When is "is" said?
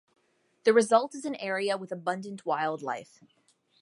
1.13-1.25